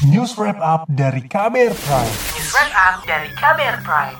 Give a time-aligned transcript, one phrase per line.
[0.00, 2.14] News Wrap Up dari Kamer Prime.
[2.32, 4.16] News Wrap Up dari Kamer Prime.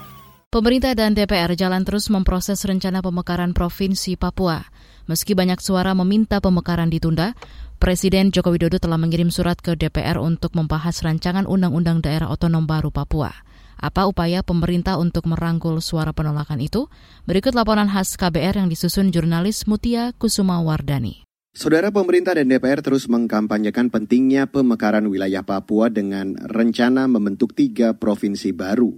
[0.53, 4.61] Pemerintah dan DPR jalan terus memproses rencana pemekaran Provinsi Papua.
[5.08, 7.32] Meski banyak suara meminta pemekaran ditunda,
[7.80, 12.92] Presiden Joko Widodo telah mengirim surat ke DPR untuk membahas rancangan Undang-Undang Daerah Otonom Baru
[12.92, 13.33] Papua.
[13.81, 16.92] Apa upaya pemerintah untuk merangkul suara penolakan itu?
[17.24, 21.30] Berikut laporan khas KBR yang disusun jurnalis Mutia Kusuma Wardani.
[21.51, 28.55] Saudara pemerintah dan DPR terus mengkampanyekan pentingnya pemekaran wilayah Papua dengan rencana membentuk tiga provinsi
[28.55, 28.95] baru.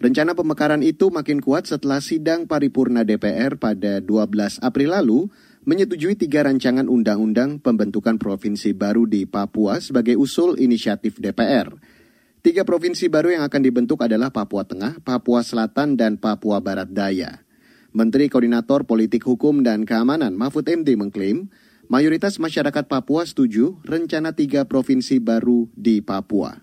[0.00, 5.28] Rencana pemekaran itu makin kuat setelah sidang paripurna DPR pada 12 April lalu
[5.68, 11.68] menyetujui tiga rancangan undang-undang pembentukan provinsi baru di Papua sebagai usul inisiatif DPR.
[12.40, 17.44] Tiga provinsi baru yang akan dibentuk adalah Papua Tengah, Papua Selatan, dan Papua Barat Daya.
[17.92, 21.52] Menteri Koordinator Politik Hukum dan Keamanan Mahfud MD mengklaim
[21.90, 26.54] Mayoritas masyarakat Papua setuju rencana tiga provinsi baru di Papua.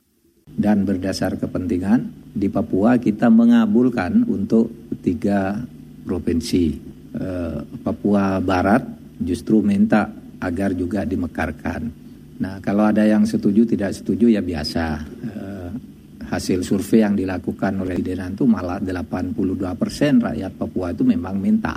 [0.47, 4.71] Dan berdasar kepentingan, di Papua kita mengabulkan untuk
[5.03, 5.59] tiga
[6.07, 6.79] provinsi.
[7.11, 8.87] Eh, Papua Barat
[9.19, 10.07] justru minta
[10.39, 11.91] agar juga dimekarkan.
[12.39, 14.85] Nah, kalau ada yang setuju tidak setuju ya biasa.
[15.27, 15.71] Eh,
[16.23, 21.75] hasil survei yang dilakukan oleh Denan itu malah 82 persen rakyat Papua itu memang minta,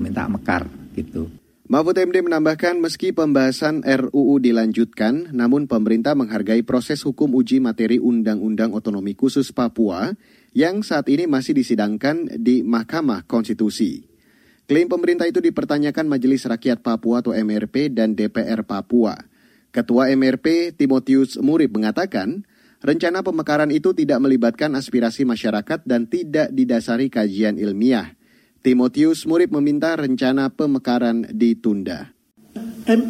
[0.00, 0.64] minta mekar
[0.96, 1.28] gitu.
[1.66, 8.70] Mahfud MD menambahkan meski pembahasan RUU dilanjutkan, namun pemerintah menghargai proses hukum uji materi Undang-Undang
[8.70, 10.14] Otonomi Khusus Papua
[10.54, 14.06] yang saat ini masih disidangkan di Mahkamah Konstitusi.
[14.70, 19.18] Klaim pemerintah itu dipertanyakan Majelis Rakyat Papua atau MRP dan DPR Papua.
[19.74, 22.46] Ketua MRP Timotius Murib mengatakan,
[22.78, 28.14] rencana pemekaran itu tidak melibatkan aspirasi masyarakat dan tidak didasari kajian ilmiah.
[28.66, 32.10] Timotius Murib meminta rencana pemekaran ditunda.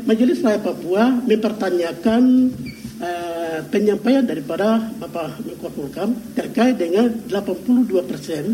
[0.04, 2.52] Majelis Rakyat Papua mempertanyakan
[3.00, 8.52] uh, penyampaian daripada Bapak Menko Polhukam terkait dengan 82 persen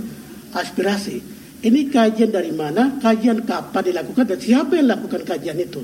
[0.54, 1.18] aspirasi.
[1.66, 5.82] Ini kajian dari mana, kajian kapan dilakukan, dan siapa yang lakukan kajian itu?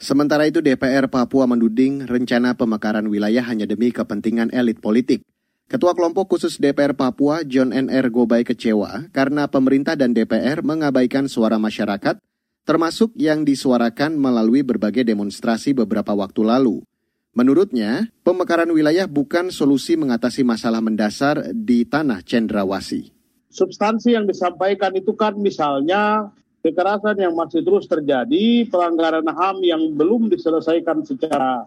[0.00, 5.20] Sementara itu DPR Papua menuding rencana pemekaran wilayah hanya demi kepentingan elit politik.
[5.66, 11.58] Ketua kelompok khusus DPR Papua John NR Gobay kecewa karena pemerintah dan DPR mengabaikan suara
[11.58, 12.22] masyarakat,
[12.62, 16.86] termasuk yang disuarakan melalui berbagai demonstrasi beberapa waktu lalu.
[17.34, 23.10] Menurutnya, pemekaran wilayah bukan solusi mengatasi masalah mendasar di tanah cendrawasi.
[23.50, 26.30] Substansi yang disampaikan itu kan misalnya
[26.62, 31.66] kekerasan yang masih terus terjadi, pelanggaran HAM yang belum diselesaikan secara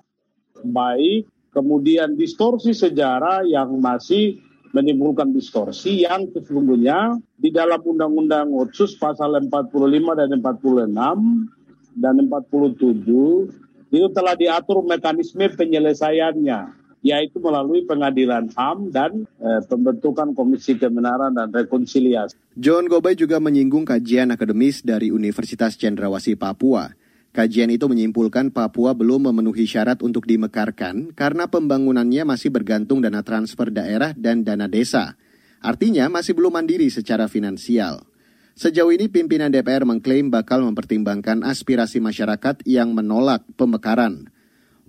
[0.63, 9.33] baik, kemudian distorsi sejarah yang masih menimbulkan distorsi yang sesungguhnya di dalam Undang-Undang Otsus pasal
[9.41, 9.49] 45
[10.13, 19.49] dan 46 dan 47 itu telah diatur mekanisme penyelesaiannya yaitu melalui pengadilan HAM dan e,
[19.71, 22.35] pembentukan Komisi Kebenaran dan Rekonsiliasi.
[22.59, 26.91] John Gobay juga menyinggung kajian akademis dari Universitas Cendrawasih Papua
[27.29, 33.69] Kajian itu menyimpulkan Papua belum memenuhi syarat untuk dimekarkan karena pembangunannya masih bergantung dana transfer
[33.69, 35.13] daerah dan dana desa.
[35.61, 38.01] Artinya masih belum mandiri secara finansial.
[38.57, 44.27] Sejauh ini pimpinan DPR mengklaim bakal mempertimbangkan aspirasi masyarakat yang menolak pemekaran.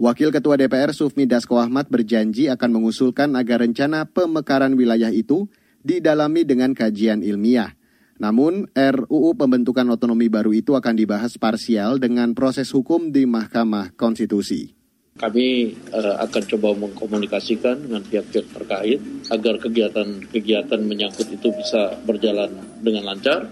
[0.01, 5.45] Wakil Ketua DPR Sufmi Dasko Ahmad berjanji akan mengusulkan agar rencana pemekaran wilayah itu
[5.85, 7.77] didalami dengan kajian ilmiah.
[8.21, 14.77] Namun, RUU pembentukan otonomi baru itu akan dibahas parsial dengan proses hukum di Mahkamah Konstitusi.
[15.17, 19.01] Kami uh, akan coba mengkomunikasikan dengan pihak-pihak terkait
[19.33, 23.49] agar kegiatan-kegiatan menyangkut itu bisa berjalan dengan lancar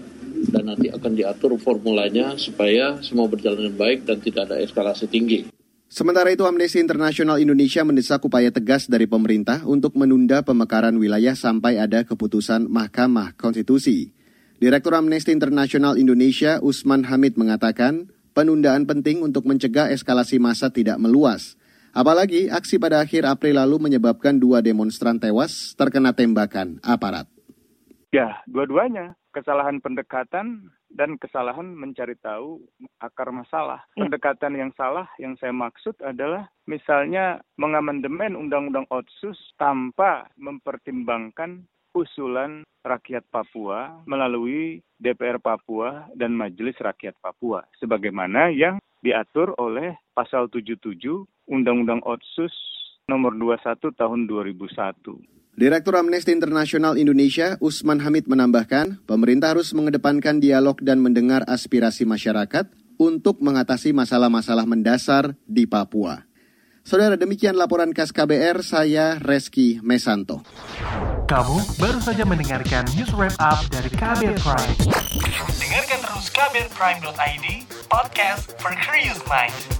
[0.49, 5.49] dan nanti akan diatur formulanya supaya semua berjalan dengan baik dan tidak ada eskalasi tinggi.
[5.89, 11.81] Sementara itu Amnesty International Indonesia mendesak upaya tegas dari pemerintah untuk menunda pemekaran wilayah sampai
[11.81, 14.18] ada keputusan Mahkamah Konstitusi.
[14.59, 21.55] Direktur Amnesty International Indonesia Usman Hamid mengatakan, penundaan penting untuk mencegah eskalasi massa tidak meluas.
[21.95, 27.23] Apalagi aksi pada akhir April lalu menyebabkan dua demonstran tewas terkena tembakan aparat.
[28.11, 29.15] Ya, dua-duanya.
[29.31, 32.59] Kesalahan pendekatan dan kesalahan mencari tahu
[32.99, 33.87] akar masalah.
[33.95, 34.11] Hmm.
[34.11, 41.63] Pendekatan yang salah yang saya maksud adalah misalnya mengamandemen Undang-Undang Otsus tanpa mempertimbangkan
[41.93, 50.51] usulan rakyat Papua melalui DPR Papua dan Majelis Rakyat Papua sebagaimana yang diatur oleh pasal
[50.51, 50.99] 77
[51.49, 52.53] Undang-Undang Otsus
[53.09, 55.59] nomor 21 tahun 2001.
[55.59, 62.71] Direktur Amnesty International Indonesia, Usman Hamid menambahkan, pemerintah harus mengedepankan dialog dan mendengar aspirasi masyarakat
[62.95, 66.28] untuk mengatasi masalah-masalah mendasar di Papua.
[66.83, 70.41] Saudara, demikian laporan khas KBR, saya Reski Mesanto.
[71.29, 74.75] Kamu baru saja mendengarkan news wrap up dari KBR Prime.
[75.61, 77.45] Dengarkan terus kbrprime.id,
[77.91, 79.78] podcast for curious minds.